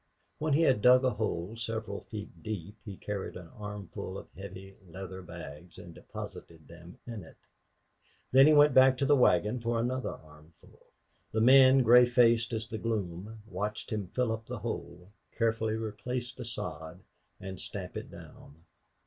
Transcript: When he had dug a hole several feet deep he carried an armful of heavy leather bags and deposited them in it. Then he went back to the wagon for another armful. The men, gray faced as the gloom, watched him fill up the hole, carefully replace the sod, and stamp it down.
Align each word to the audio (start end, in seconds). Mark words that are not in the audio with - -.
When 0.39 0.53
he 0.53 0.63
had 0.63 0.81
dug 0.81 1.03
a 1.03 1.11
hole 1.11 1.55
several 1.55 1.99
feet 2.01 2.41
deep 2.41 2.75
he 2.83 2.95
carried 2.97 3.35
an 3.37 3.49
armful 3.49 4.17
of 4.17 4.31
heavy 4.35 4.75
leather 4.87 5.21
bags 5.21 5.77
and 5.77 5.93
deposited 5.93 6.67
them 6.67 6.97
in 7.05 7.23
it. 7.23 7.35
Then 8.31 8.47
he 8.47 8.53
went 8.55 8.73
back 8.73 8.97
to 8.97 9.05
the 9.05 9.15
wagon 9.15 9.59
for 9.59 9.79
another 9.79 10.09
armful. 10.13 10.79
The 11.33 11.41
men, 11.41 11.83
gray 11.83 12.05
faced 12.05 12.51
as 12.51 12.67
the 12.67 12.79
gloom, 12.79 13.43
watched 13.45 13.91
him 13.91 14.07
fill 14.07 14.31
up 14.31 14.47
the 14.47 14.57
hole, 14.57 15.09
carefully 15.31 15.75
replace 15.75 16.33
the 16.33 16.45
sod, 16.45 17.01
and 17.39 17.59
stamp 17.59 17.95
it 17.95 18.09
down. 18.09 18.63